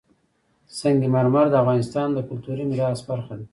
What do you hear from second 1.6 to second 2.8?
افغانستان د کلتوري